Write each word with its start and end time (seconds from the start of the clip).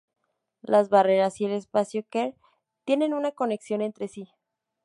Las 0.63 0.89
barreras 0.89 1.39
y 1.41 1.45
el 1.45 1.51
espacio 1.51 2.03
queer 2.09 2.33
tienen 2.85 3.13
una 3.13 3.33
conexión 3.33 3.81
entre 3.83 4.07
sí. 4.07 4.29